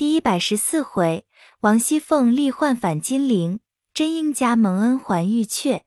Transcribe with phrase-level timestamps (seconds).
[0.00, 1.26] 第一百十四回，
[1.60, 3.60] 王熙凤力换反金陵，
[3.92, 5.82] 真英家蒙恩还玉阙。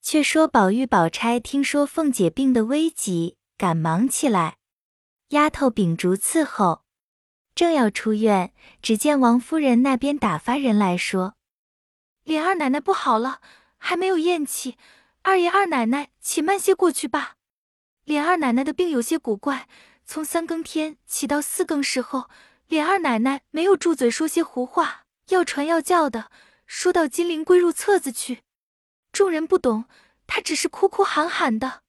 [0.00, 4.56] 却说宝玉、宝钗听说凤姐病的危急，赶忙起来。
[5.28, 6.84] 丫头秉烛伺候，
[7.54, 11.34] 正要出院，只见王夫人那边打发人来说
[12.24, 13.42] ：“琏二奶奶不好了，
[13.76, 14.78] 还没有咽气。
[15.20, 17.34] 二爷、二奶奶且慢些过去吧。
[18.06, 19.68] 琏二奶奶的病有些古怪，
[20.06, 22.30] 从三更天起到四更时候，
[22.68, 26.30] 琏二奶奶没有住嘴说些胡话，要传要叫的，
[26.66, 28.42] 说到金陵归入册子去。
[29.12, 29.84] 众人不懂，
[30.26, 31.82] 她只是哭哭喊喊的。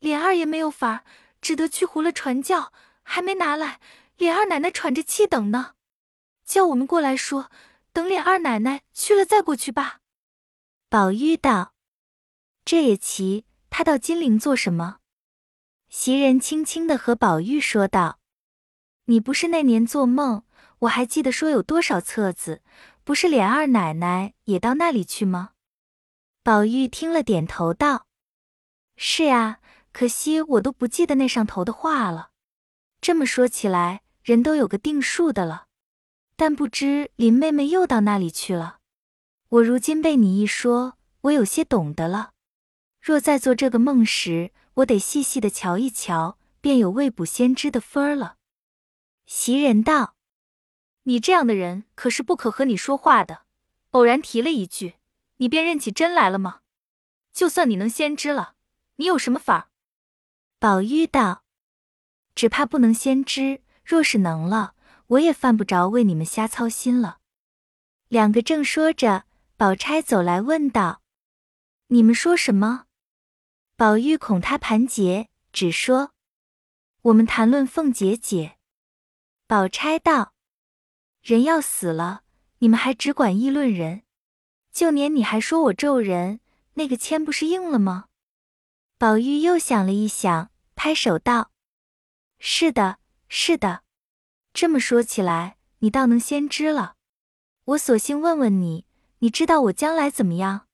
[0.00, 1.04] 琏二爷没有法，
[1.40, 3.80] 只得去糊了传教，还没拿来。
[4.18, 5.74] 琏二奶奶喘着气等呢，
[6.44, 7.50] 叫我们过来说，
[7.92, 10.00] 等琏二奶奶去了再过去吧。
[10.88, 11.74] 宝玉道
[12.64, 14.98] ：“这也奇，他到金陵做什么？”
[15.88, 18.18] 袭人轻轻的和宝玉说道
[19.06, 20.44] ：“你不是那年做梦，
[20.80, 22.62] 我还记得说有多少册子，
[23.04, 25.50] 不是琏二奶奶也到那里去吗？”
[26.44, 28.06] 宝玉听了，点头道
[28.96, 29.60] ：“是呀，
[29.92, 32.30] 可惜我都不记得那上头的话了。
[33.00, 35.66] 这么说起来，人都有个定数的了。
[36.36, 38.78] 但不知林妹妹又到那里去了。
[39.50, 42.30] 我如今被你一说，我有些懂得了。
[43.00, 48.36] 若在做这个梦时，我得细细的瞧一瞧，便有未卜先知的分儿了。
[49.34, 50.14] 袭人道
[51.04, 53.44] ：“你这样的人可是不可和你说话的。
[53.92, 54.96] 偶然提了一句，
[55.38, 56.60] 你便认起真来了吗？
[57.32, 58.56] 就算你能先知了，
[58.96, 59.68] 你有什么法儿？”
[60.60, 61.44] 宝玉道
[62.36, 63.62] ：“只怕不能先知。
[63.82, 64.74] 若是能了，
[65.06, 67.18] 我也犯不着为你们瞎操心了。”
[68.08, 69.24] 两个正说着，
[69.56, 71.00] 宝钗走来问道
[71.88, 72.84] ：“你们说什么？”
[73.76, 76.12] 宝玉恐他盘结，只说
[77.00, 78.58] ：“我们谈论凤姐姐。”
[79.52, 80.32] 宝钗道
[81.20, 82.22] ：“人要死了，
[82.60, 84.02] 你们还只管议论人。
[84.72, 86.40] 就年你还说我咒人，
[86.72, 88.06] 那个签不是应了吗？”
[88.96, 91.50] 宝玉又想了一想，拍手道
[92.40, 92.96] ：“是的，
[93.28, 93.82] 是的。
[94.54, 96.94] 这么说起来，你倒能先知了。
[97.64, 98.86] 我索性问问你，
[99.18, 100.66] 你知道我将来怎么样？”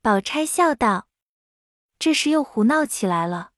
[0.00, 1.08] 宝钗笑道。
[1.98, 3.50] 这时又胡闹起来了。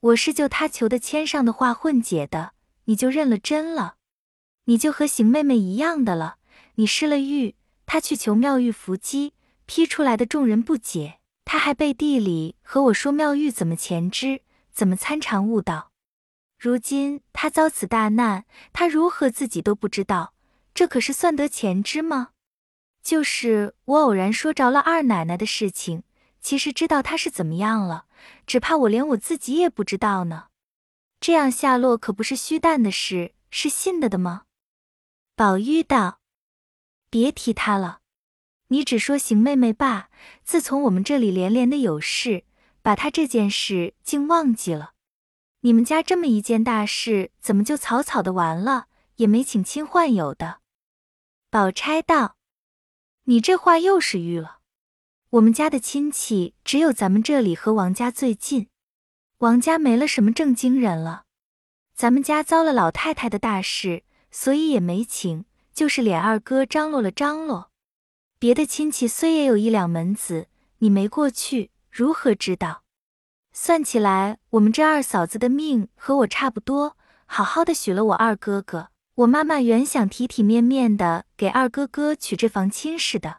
[0.00, 2.54] 我是就他求的签上的话混解的，
[2.88, 3.96] 你就认了真了，
[4.64, 6.38] 你就和邢妹妹一样的了。
[6.76, 7.54] 你失了玉，
[7.84, 9.34] 他去求妙玉伏击，
[9.66, 14.40] 批出来的众人不解，他还背地里和我说妙玉怎么前知，
[14.72, 15.90] 怎么参禅悟道。
[16.58, 20.32] 如今他遭此大难，他如何自己都不知道，
[20.72, 22.30] 这可是算得前知吗？
[23.02, 26.04] 就是我偶然说着了二奶奶的事情。
[26.40, 28.06] 其实知道她是怎么样了，
[28.46, 30.46] 只怕我连我自己也不知道呢。
[31.20, 34.44] 这样下落可不是虚诞的事，是信的的吗？
[35.34, 36.20] 宝玉道
[37.10, 38.00] ：“别提他了，
[38.68, 40.10] 你只说邢妹妹罢。
[40.44, 42.44] 自从我们这里连连的有事，
[42.82, 44.94] 把他这件事竟忘记了。
[45.60, 48.86] 你们家这么一件大事，怎么就草草的完了，
[49.16, 50.60] 也没请亲唤友的？”
[51.50, 52.36] 宝钗道
[53.24, 54.58] ：“你这话又是预了。”
[55.30, 58.68] 我们家的亲戚只有咱们这里和王家最近，
[59.38, 61.22] 王家没了什么正经人了。
[61.94, 67.70] 咱们家遭了老太太的大事，所以也没请，就是琏二哥张罗了张罗。
[68.40, 72.82] 别的亲戚虽也有一两门子，你没过去，如何知道？
[73.52, 78.88] 算起来，我们这二嫂子的命和我差不多，好好的许了我二哥哥。
[79.14, 83.38] 我妈妈原想体体面面的给二哥哥娶这房亲事的。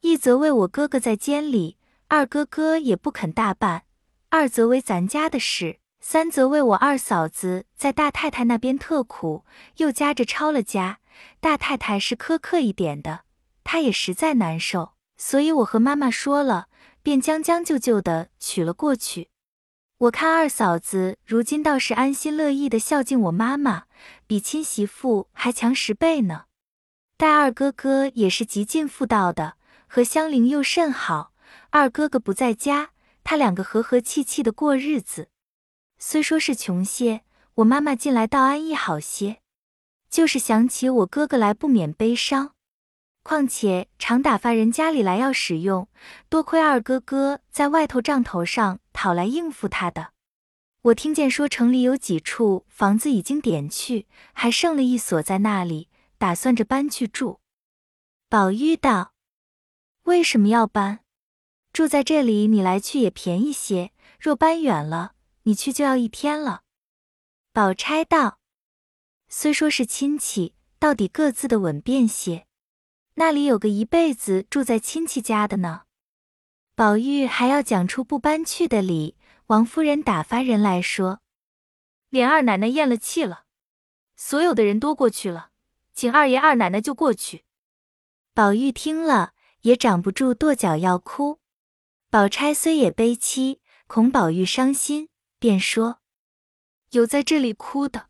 [0.00, 1.76] 一则为我哥哥在监里，
[2.08, 3.82] 二哥哥也不肯大办；
[4.30, 9.46] 二则为咱家的事，三则为我二嫂子在大太太那边特苦，
[9.78, 10.98] 又夹着抄了家。
[11.40, 13.20] 大太太是苛刻一点的，
[13.64, 16.68] 她也实在难受，所以我和妈妈说了，
[17.02, 19.30] 便将将就就的娶了过去。
[19.96, 23.84] 我看二嫂子如今倒是安心乐意的孝敬我妈妈，
[24.26, 26.44] 比亲媳妇还强十倍呢。
[27.16, 29.54] 待二哥哥也是极尽妇道的。
[29.90, 31.32] 和香菱又甚好，
[31.70, 32.90] 二哥哥不在家，
[33.30, 35.28] 他两个和和气气的过日子。
[35.98, 37.24] 虽说是穷些，
[37.56, 39.42] 我妈妈近来倒安逸好些。
[40.08, 42.54] 就是想起我哥哥来，不免悲伤。
[43.22, 45.90] 况且常打发人家里来要使用，
[46.30, 50.12] 多亏二哥哥在外头账头上讨来应付他的。
[50.80, 57.40] 我听见说城里有几处房子已经点去，还剩了一所在那里，打算着搬去住。
[58.30, 59.12] 宝玉道。
[60.04, 61.00] 为什么要搬？
[61.78, 63.92] 住在这里，你来去也便宜些。
[64.18, 65.12] 若搬远了，
[65.44, 66.62] 你去就要一天了。
[67.52, 68.40] 宝钗道
[69.30, 72.48] ：“虽说是亲戚，到底各自的稳便些。
[73.14, 75.82] 那里有个一辈子住在亲戚家的呢。
[76.74, 79.16] 宝玉还要讲出不搬去的理，
[79.46, 81.20] 王夫人打发人来说，
[82.08, 83.44] 连二奶奶咽了气了，
[84.16, 85.50] 所有的人都过去了，
[85.94, 87.44] 请二爷二奶奶就过去。
[88.34, 91.38] 宝玉听了也掌不住跺脚要哭。
[92.10, 96.00] 宝钗虽也悲戚，恐宝玉伤心，便说
[96.92, 98.08] ：“有在这里哭的，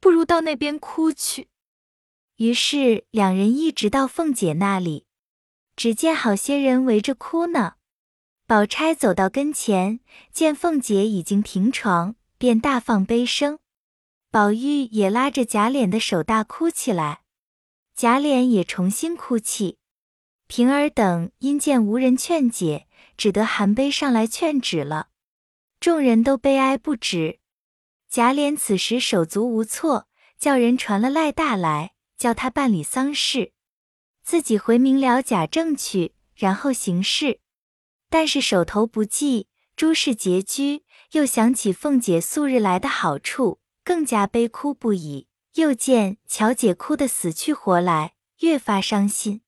[0.00, 1.48] 不如到那边哭去。”
[2.36, 5.06] 于是两人一直到凤姐那里，
[5.74, 7.76] 只见好些人围着哭呢。
[8.46, 10.00] 宝钗走到跟前，
[10.30, 13.58] 见凤姐已经停床，便大放悲声。
[14.30, 17.22] 宝玉也拉着贾琏的手大哭起来，
[17.94, 19.78] 贾琏也重新哭泣。
[20.46, 22.87] 平儿等因见无人劝解，
[23.18, 25.08] 只得含悲上来劝止了。
[25.78, 27.40] 众人都悲哀不止。
[28.08, 31.92] 贾琏此时手足无措，叫人传了赖大来。
[32.18, 33.52] 叫他办理丧事，
[34.24, 37.38] 自己回明了贾政去，然后行事。
[38.10, 40.82] 但是手头不济，诸事拮据，
[41.12, 45.28] 又想起凤姐素日来的好处，更加悲哭不已。
[45.54, 49.42] 又见乔姐哭得死去活来，越发伤心，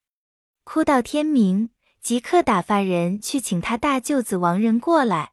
[0.62, 1.70] 哭到天明，
[2.02, 5.32] 即刻打发人去请他大舅子王仁过来。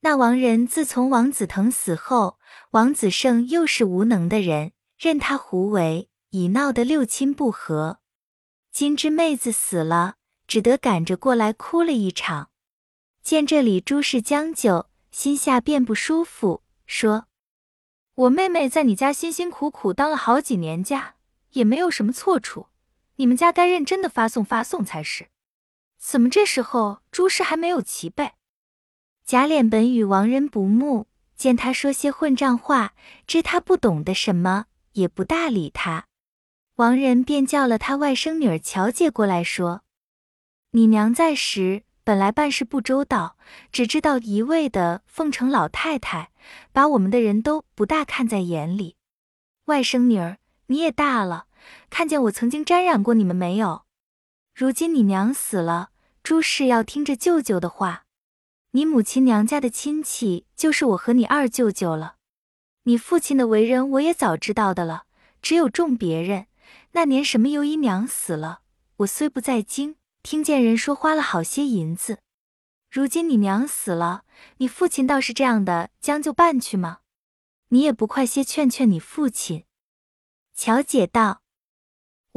[0.00, 2.38] 那王仁自从王子腾死后，
[2.70, 6.08] 王子胜又是无能的人，任他胡为。
[6.30, 8.00] 已闹得六亲不和，
[8.70, 10.16] 今之妹子死了，
[10.46, 12.50] 只得赶着过来哭了一场。
[13.22, 17.28] 见这里诸事将就，心下便不舒服，说
[18.14, 21.14] ：“我妹妹在你家辛辛苦苦当了好几年家，
[21.52, 22.66] 也没有什么错处，
[23.16, 25.28] 你们家该认真的发送发送才是。
[25.98, 28.32] 怎么这时候诸事还没有齐备？”
[29.26, 31.06] 贾琏本与王仁不睦，
[31.36, 32.94] 见他说些混账话，
[33.26, 36.06] 知他不懂得什么，也不大理他。
[36.76, 39.82] 王仁便叫了他外甥女儿乔姐过来，说
[40.72, 43.36] ：“你娘在时，本来办事不周到，
[43.70, 46.30] 只知道一味的奉承老太太，
[46.72, 48.96] 把我们的人都不大看在眼里。
[49.66, 51.46] 外甥女儿，你也大了，
[51.90, 53.82] 看见我曾经沾染过你们没有？
[54.58, 55.90] 如今你娘死了，
[56.24, 58.06] 诸事要听着舅舅的话。
[58.72, 62.16] 你母亲娘家的亲戚就是我和你二舅舅了。
[62.82, 65.04] 你父亲的为人，我也早知道的了，
[65.40, 66.48] 只有重别人。”
[66.90, 68.62] 那年什么尤姨娘死了，
[68.96, 69.94] 我虽不在京，
[70.24, 72.18] 听见人说花了好些银子。
[72.90, 74.24] 如今你娘死了，
[74.56, 76.98] 你父亲倒是这样的将就办去吗？
[77.68, 79.66] 你也不快些劝劝你父亲。
[80.52, 81.42] 乔姐道：“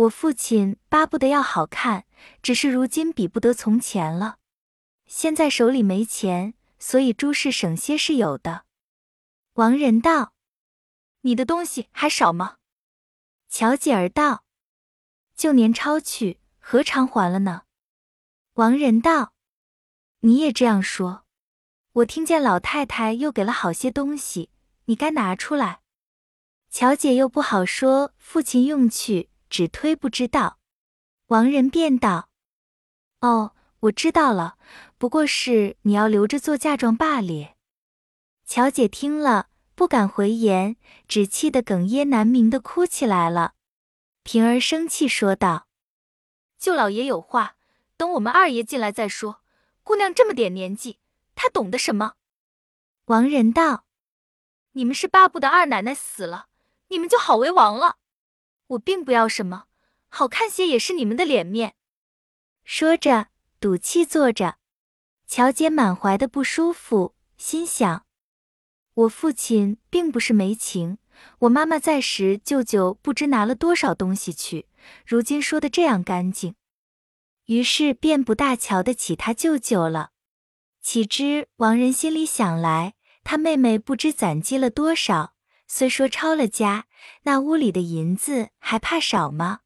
[0.06, 2.06] 我父亲巴不得要好看，
[2.42, 4.38] 只是如今比不得从前了。
[5.06, 8.66] 现在手里没钱，所以诸事省些是有的。”
[9.56, 10.34] 王仁道
[11.22, 12.58] ：“你的东西还少吗？”
[13.50, 14.46] 乔姐儿道
[15.36, 17.64] ：“旧年抄去，何尝还了呢？”
[18.56, 19.34] 王仁道
[20.22, 21.26] ：“你也这样说。
[21.94, 24.50] 我听见老太太又给了好些东西，
[24.86, 25.82] 你该拿出来。”
[26.72, 30.61] 乔姐又不好说，父亲用去，只推不知道。
[31.32, 32.28] 王仁便道
[33.22, 34.58] ：“哦，我知道了，
[34.98, 37.56] 不过是你要留着做嫁妆罢了。”
[38.46, 39.48] 乔姐听了。
[39.74, 40.76] 不敢回言，
[41.08, 43.54] 只气得哽咽难明的哭起来了。
[44.22, 45.68] 平儿生气说道
[46.60, 47.56] ：“舅老爷有话，
[47.98, 49.42] 等我们二爷进来再说。
[49.82, 51.00] 姑娘这么点年纪，
[51.34, 52.14] 她懂得什么？”
[53.06, 53.86] 王仁道
[54.74, 56.50] ：“你们是巴不得二奶奶死了，
[56.90, 57.98] 你们就好为王了。
[58.68, 59.66] 我并不要什么，
[60.14, 61.74] 好看些也是你们的脸面。”
[62.64, 64.58] 说着，赌气坐着。
[65.26, 68.06] 乔姐满怀的不舒服，心想。
[68.94, 70.98] 我父亲并不是没情，
[71.40, 74.68] 我妈妈在时，舅舅不知拿了多少东西去，
[75.06, 76.56] 如今说的这样干净，
[77.46, 80.12] 于是便不大瞧得起他舅舅了。
[80.82, 85.36] 岂知王仁心里想来，他妹妹不知攒积了多少，
[85.68, 86.88] 虽说抄了家，
[87.24, 89.62] 那屋里的银子还怕少吗？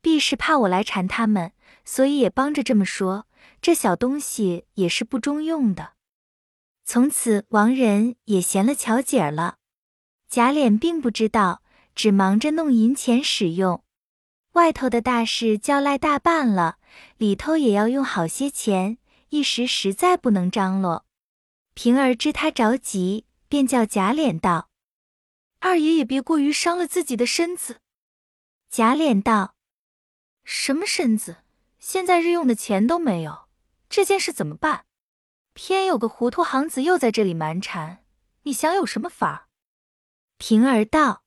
[0.00, 1.52] 必是怕我来缠他们，
[1.84, 3.26] 所以也帮着这么说。
[3.62, 5.92] 这小东西也是不中用的。
[6.84, 9.56] 从此，王仁也嫌了巧姐了。
[10.28, 11.62] 贾琏并不知道，
[11.94, 13.82] 只忙着弄银钱使用。
[14.52, 16.78] 外头的大事交赖大半了，
[17.18, 21.04] 里头也要用好些钱，一时实在不能张罗。
[21.74, 24.68] 平儿知他着急，便叫贾琏道
[25.60, 27.78] ：“二爷也别过于伤了自己的身子。”
[28.70, 29.54] 贾琏道
[30.52, 31.44] ：“什么身子？
[31.78, 33.48] 现在日用的钱都没有，
[33.88, 34.84] 这件事怎么办？”
[35.54, 38.04] 偏有个糊涂行子又在这里蛮缠，
[38.42, 39.46] 你想有什么法儿？
[40.38, 41.22] 平儿道：“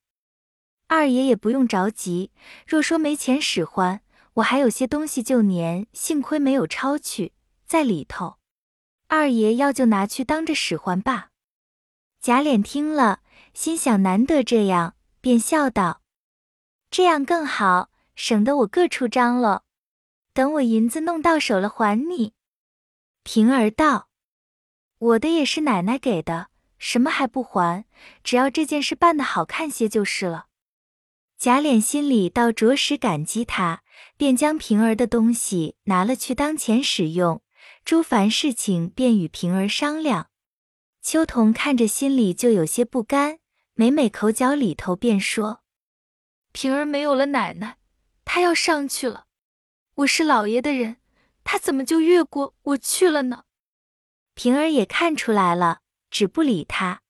[0.88, 2.32] 二爷也不用着急，
[2.68, 4.02] 若说没钱使唤，
[4.34, 7.32] 我还有些东西旧年幸亏没有抄去，
[7.66, 8.40] 在里头。
[9.08, 11.30] 二爷要就拿去当着使唤吧。
[12.20, 13.22] 贾琏听了，
[13.54, 16.02] 心想难得这样，便笑道
[16.92, 19.64] ：“这样更好，省得我各处张罗。
[20.34, 22.34] 等我银子弄到手了，还你。”
[23.24, 24.10] 平儿道
[24.98, 27.86] ：“我的也是奶奶给的，什么还不还？
[28.24, 30.48] 只要这件事办得好看些就是了。”
[31.38, 33.84] 贾琏心里倒着实感激他，
[34.16, 37.44] 便将平儿的东西拿了去当钱使用，
[37.84, 40.30] 诸凡事情便与平儿商量。
[41.02, 43.40] 秋桐看着心里就有些不甘，
[43.74, 45.62] 每每口角里头便说
[46.54, 47.78] ：“平儿没有了奶奶，
[48.26, 49.26] 他要上去了。
[49.96, 50.98] 我是老爷的人，
[51.44, 53.44] 他怎么就越过我去了呢？”
[54.36, 57.02] 平儿也看出来了，只不理他。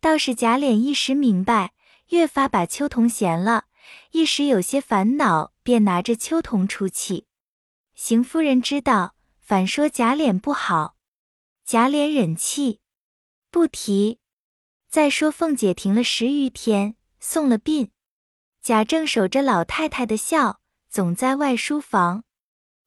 [0.00, 1.72] 倒是贾琏一时明白。
[2.08, 3.64] 越发把秋桐嫌了，
[4.10, 7.26] 一时有些烦恼，便拿着秋桐出气。
[7.94, 10.96] 邢夫人知道，反说贾琏不好。
[11.64, 12.80] 贾琏忍气
[13.50, 14.18] 不提。
[14.90, 17.90] 再说凤姐停了十余天，送了殡，
[18.62, 22.22] 贾政守着老太太的孝，总在外书房。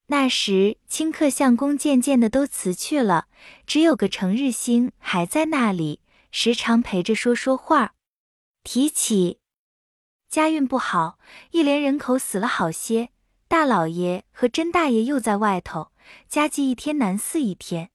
[0.08, 3.28] 那时清客相公渐渐的都辞去了，
[3.68, 6.00] 只有个程日兴还在那里，
[6.32, 7.94] 时常陪着说说话。
[8.64, 9.40] 提起
[10.30, 11.20] 家运不好，
[11.52, 13.10] 一连人口死了好些，
[13.50, 15.92] 大老爷和甄大爷又在外头，
[16.30, 17.90] 家计一天难似一天。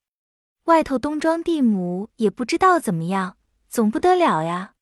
[0.64, 3.38] 外头东庄地亩也不知道怎么样，
[3.70, 4.75] 总不得了呀。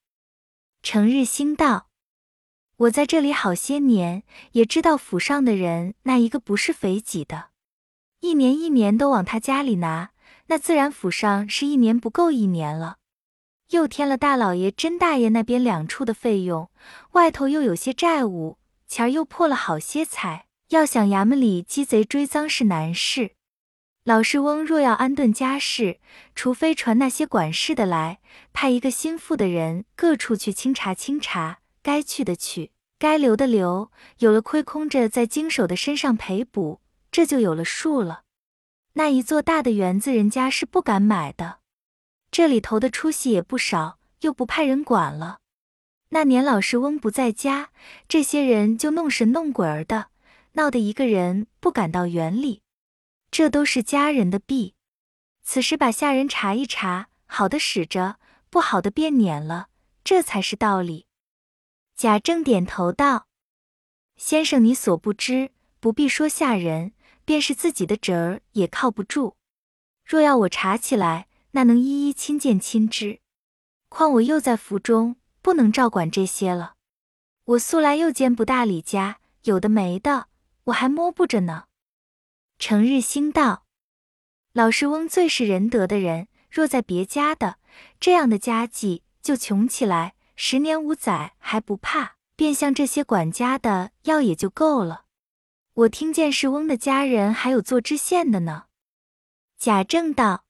[0.83, 1.88] 成日兴道
[2.79, 7.47] ：“我在这里好些年，也知道府上的人那一个不是肥己的，
[8.21, 10.11] 一年一年都往他家里拿，
[10.47, 12.99] 那自然府上是一年不够一年了。”
[13.71, 16.71] 又添了大老爷、甄大爷那边两处的费用，
[17.13, 23.33] 外头又有些债务，钱儿又破了好些财，要想衙门里鸡贼追赃是难事。
[24.05, 25.99] 老世翁若要安顿家事，
[26.37, 28.21] 除非传那些管事的来，
[28.53, 31.59] 派一个心腹的人各处去清查清查，
[31.89, 38.25] 该去的去，该留的留，有了亏空着在经手的身上赔补，这就有了数了。
[38.93, 41.61] 那一座大的园子，人家是不敢买的。
[42.31, 45.39] 这里头的出息也不少，又不派人管了。
[46.11, 47.71] 那年老世翁不在家，
[48.07, 50.09] 这些人就弄神弄鬼儿的，
[50.53, 52.61] 闹得一个人不敢到园里。
[53.31, 54.75] 这都是家人的弊。
[55.43, 58.19] 此时把下人查一查，好的使着，
[58.51, 59.69] 不好的便撵了，
[60.05, 61.08] 这才是道理。
[61.99, 63.27] 贾政点头道
[64.17, 65.51] ：“先生，你所不知，
[65.81, 66.93] 不必说下人，
[67.25, 69.37] 便是自己的侄儿也靠不住。
[70.05, 73.21] 若要我查起来。”那能一一亲见亲知，
[73.89, 76.75] 况我又在府中，不能照管这些了。
[77.45, 80.29] 我素来又兼不大李家，有的没的，
[80.65, 81.65] 我还摸不着呢。
[82.59, 83.65] 成日兴道
[84.53, 87.57] ：“老世翁最是仁德的人，若在别家的，
[87.99, 95.07] 这样的家计就穷起来，十年五载还不怕，便向这些管家的要也就够了。
[95.75, 98.67] 我听见世翁的家人还有做知县的呢。”
[99.59, 100.45] 贾政道。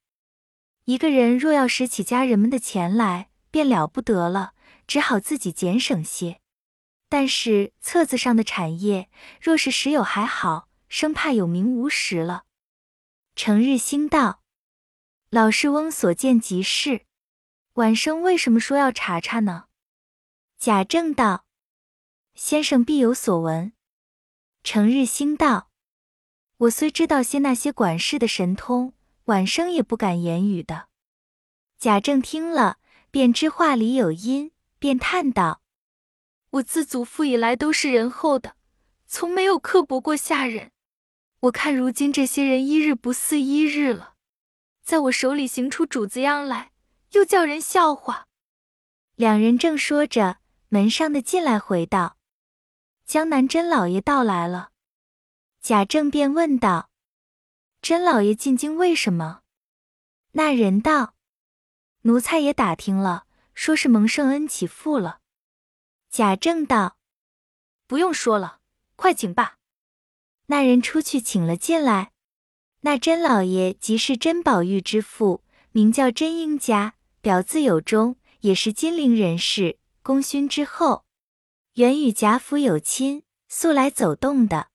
[0.84, 4.52] 一个人若要拾起家人们的钱来，便了不得了，
[4.86, 6.40] 只好自己俭省些。
[7.08, 9.08] 但是册子上的产业，
[9.40, 12.44] 若是时有还好，生怕有名无实了。
[13.34, 14.42] 成日兴道
[15.30, 17.06] ：“老世翁所见即是。
[17.74, 19.64] 晚生为什么说要查查呢？”
[20.60, 21.44] 贾政道
[22.34, 23.72] ：“先生必有所闻。”
[24.64, 25.70] 程日兴道
[26.58, 28.92] ：“我虽知道些那些管事的神通。”
[29.26, 30.88] 晚生也不敢言语的。
[31.78, 32.78] 贾政听了，
[33.10, 34.50] 便知话里有因，
[34.80, 35.60] 便叹道
[36.50, 38.56] ：“我自祖父以来都是仁厚的，
[39.06, 40.72] 从没有刻薄过下人。
[41.40, 44.14] 我看如今这些人一日不似一日了，
[44.82, 46.72] 在我手里行出主子样来，
[47.12, 48.26] 又叫人笑话。”
[49.14, 50.38] 两人正说着，
[50.70, 52.18] 门上的进来回道
[53.06, 54.70] ：“江南甄老爷到来了。”
[55.62, 56.90] 贾政便问道。
[57.80, 59.40] 甄老爷进京为什么？
[60.32, 61.14] 那人道
[62.02, 65.20] ：“奴才也打听了，说是蒙圣恩起复了。”
[66.10, 66.98] 贾政道
[67.86, 68.60] ：“不用说了，
[68.96, 69.56] 快请吧。”
[70.46, 72.12] 那人出去请了进来。
[72.80, 81.04] 那甄老爷即是甄宝玉之父，名叫甄英家，表字有忠，也是金陵人士，功勋之后，
[81.74, 84.68] 原与贾府有亲，素来走动的，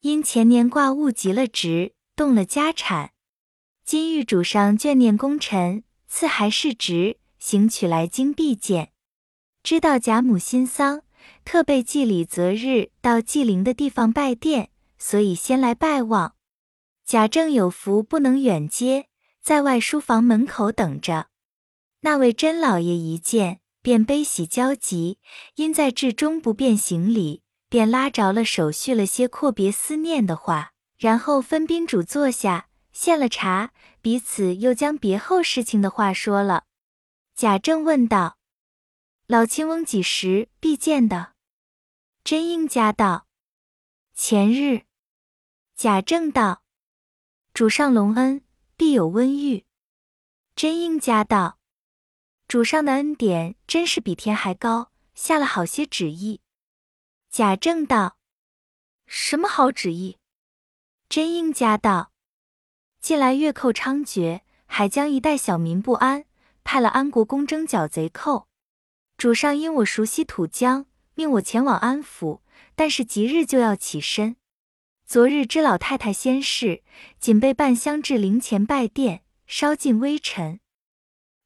[0.00, 1.94] 因前年挂误及了职。
[2.14, 3.12] 动了家产，
[3.82, 8.92] 今玉主上眷念功臣，赐还世职，行取来京必见。
[9.62, 11.00] 知道贾母新丧，
[11.46, 16.34] 特备祭礼择日到祭灵的地方拜殿，所以先来拜望。
[17.06, 19.08] 贾政有福不能远接，
[19.40, 21.28] 在外书房门口等着。
[22.00, 25.18] 那位甄老爷一见，便悲喜交集，
[25.54, 36.64] 因在至中不便行礼，便拉着了手续了些阔别思念的话，然后分宾主坐下，献了茶，彼此又将别后事情的话说了。
[37.34, 38.38] 贾政问道
[39.28, 41.34] ：“老亲翁几时必见的？”
[42.24, 43.26] 甄英家道
[44.12, 44.82] ：“前日。”
[45.76, 46.62] 贾政道。
[47.54, 48.42] 主上隆恩，
[48.76, 49.64] 必有温遇。
[50.54, 51.57] 真英家道
[52.48, 56.40] ：“主上的恩典真是比天还高，下了好些旨意。”
[57.30, 58.16] 贾政道
[59.06, 60.16] ：“什么好旨意？”
[61.10, 62.10] 真英家道
[63.02, 66.24] ：“近来月寇猖獗，海疆一带小民不安，
[66.64, 68.48] 派了安国公征剿贼寇。
[69.18, 72.40] 主上因我熟悉土疆，命我前往安抚，
[72.74, 74.36] 但是即日就要起身。”
[75.04, 76.82] 昨日知老太太先逝，
[77.20, 80.60] 仅备半香至灵前拜殿，烧尽微尘。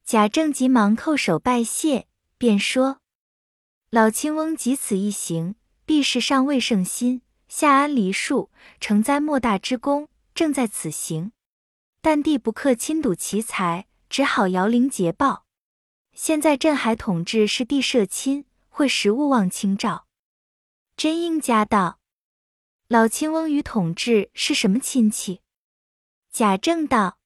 [0.04, 2.06] 贾政急忙叩首拜谢，
[2.37, 3.00] 便说
[3.88, 5.54] ：“老亲翁及此一行，
[5.87, 11.32] 必是上未圣心，下安梨树，成灾莫大之功，正在此行。
[12.00, 15.47] 但帝不克亲睹其才，只好摇铃捷报。
[16.12, 20.06] 现在镇海统治是帝社亲，会时勿忘清照。”
[20.97, 22.00] 真英家道。
[22.88, 25.40] 老亲翁与统治是什么亲戚？
[26.30, 27.18] 贾政道：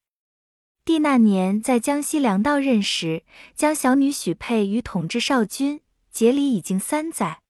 [0.87, 7.41] 帝那年在江西粮道任时，将小女许配于统治少君，节礼已经三载。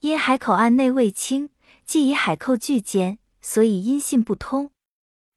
[0.00, 1.48] 因海口岸内未清，
[1.86, 4.72] 既以海寇拒监，所以音信不通。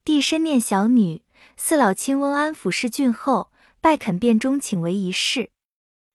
[0.04, 1.22] 帝深念小女，
[1.56, 5.50] 四老亲翁安抚世郡后，拜肯便中请为一事。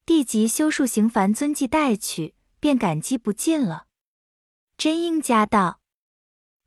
[0.04, 3.86] 帝即修树行凡遵纪带去，便感激不尽了。
[4.76, 5.80] 真英家道。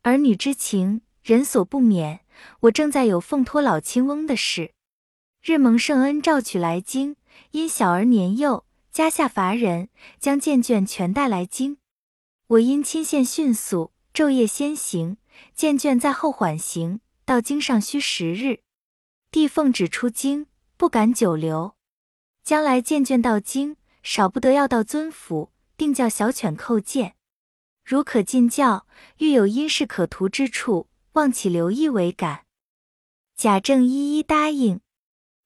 [0.01, 2.21] 儿女之情，人所不免。
[2.61, 4.71] 我正在有奉托老亲翁的事，
[5.43, 7.17] 日蒙圣恩召取来京，
[7.51, 8.63] 因小儿年幼，
[8.93, 9.89] 家下乏人，
[10.21, 11.79] 将荐卷全带来京。
[12.47, 15.17] 我因亲线迅速，昼夜先行，
[15.53, 18.61] 荐卷在后缓行，到京上需十日。
[19.29, 21.75] 帝奉旨出京，不敢久留。
[22.45, 27.15] 将来荐卷到京，少不得要到尊府，定叫小犬叩见。
[27.83, 28.87] 如可进教，
[29.17, 30.86] 欲有因事可图之处，
[31.17, 32.45] 望起留意为感。
[33.35, 34.81] 贾政一一答应。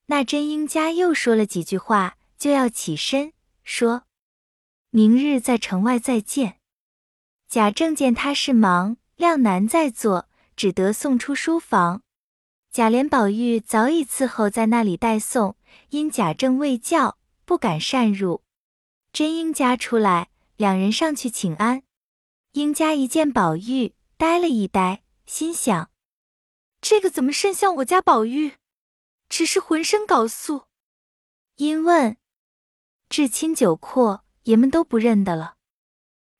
[0.08, 3.32] 那真英家又说了几句话，就要起身，
[3.64, 4.04] 说
[4.92, 6.58] ：“明日在城外再见。”
[7.48, 12.04] 贾政见他是忙，量难再坐，只得送出书房。
[12.70, 15.56] 贾琏、宝玉早已伺候在那里待送，
[15.92, 18.44] 因贾政未叫，不敢擅入。
[19.14, 21.84] 真英家出来，两人上去请安。
[22.52, 25.90] 英家一见宝玉，呆了一呆，心想：
[26.82, 28.58] 这个怎么甚像我家宝玉？
[29.30, 30.66] 只是浑身缟素。
[31.56, 32.18] 因问：
[33.08, 35.56] 至亲九阔，爷们都不认得了。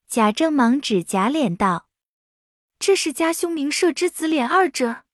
[0.06, 1.88] 贾政忙指贾琏道
[2.78, 5.04] ：“这是家兄名社之子琏二者。”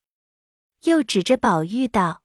[0.82, 2.24] 又指着宝玉道：“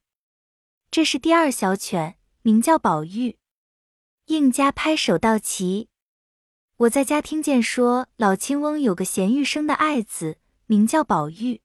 [0.90, 3.38] 这是第二小犬，名叫宝玉。”
[4.26, 5.88] 应家拍手道：“齐。”
[6.78, 11.60] 我在家听见说，老亲翁有个贤玉生的爱子，名叫宝玉，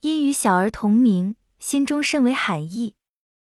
[0.00, 2.94] 因与小儿同名，心中甚为罕意。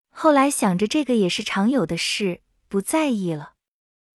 [0.09, 3.53] 后来想着这个也是常有的事，不在意了。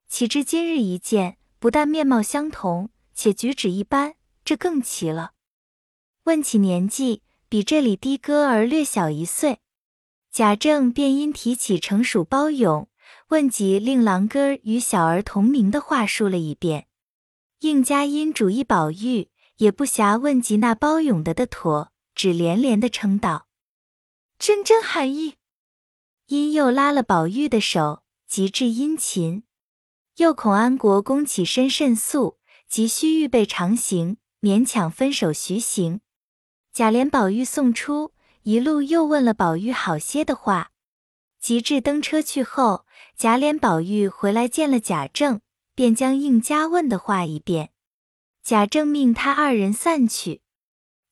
[0.08, 5.32] 岂知今日一见，不但面貌相同，且举止一般，这更奇了。
[6.24, 9.60] 问起年纪，比这里的哥儿略小一岁。
[10.30, 12.88] 贾政便因提起成属包勇。
[13.28, 16.86] 问及令郎哥儿与小儿同名的话述了一遍，
[17.60, 19.28] 应家因主意宝玉，
[19.58, 23.46] 也不暇问及那包勇的的妥，只连连的称道
[24.38, 25.34] ：“真真含义。”
[26.26, 29.44] 因又拉了宝玉的手，极致殷勤。
[30.16, 36.00] 又恐安国公起身甚速，急需预备长行，勉强分手徐行。
[36.72, 40.70] 贾琏、宝玉送出，一路又问了宝玉好些的话。
[41.40, 42.84] 及至登车去后，
[43.16, 45.40] 贾琏、宝玉回来见了贾政，
[45.74, 47.70] 便将应家问的话一遍。
[48.48, 50.40] 贾政命他二人散去，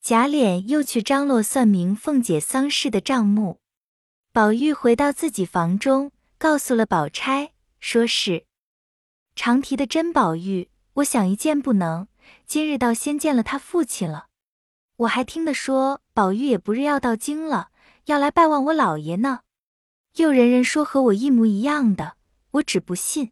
[0.01, 3.59] 贾琏又去张罗算明凤姐丧事的账目。
[4.33, 8.47] 宝玉回到自己房中，告诉了宝钗，说是
[9.35, 12.07] 常提的真宝玉，我想一见不能，
[12.47, 14.25] 今日倒先见了他父亲了。
[14.95, 17.69] 我还听得说，宝玉也不日要到京了，
[18.05, 19.41] 要来拜望我老爷呢。
[20.15, 22.15] 又人人说和我一模一样的，
[22.49, 23.31] 我只不信。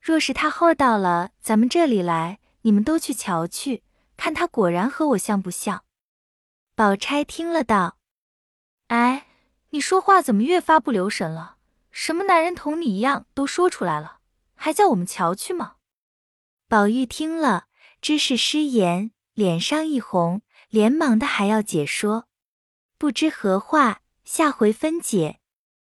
[0.00, 3.82] 若是他后到了咱们这里来，你们都去瞧去，
[4.16, 5.84] 看他果然和我像不像？”
[6.74, 7.98] 宝钗听了道
[8.88, 9.26] ：“哎，
[9.70, 11.56] 你说话怎么越发不留神了？
[11.90, 14.18] 什么男人同你一样都说出来了，
[14.54, 15.76] 还叫我们瞧去吗？”
[16.68, 17.66] 宝玉听了，
[18.00, 22.28] 知是失言，脸上一红，连忙的还要解说，
[22.98, 25.40] 不知何话，下回分解。